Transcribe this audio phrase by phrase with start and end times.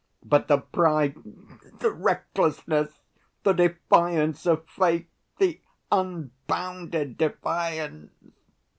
[0.25, 1.13] But the pride,
[1.77, 3.01] the recklessness,
[3.43, 8.09] the defiance of fate, the unbounded defiance!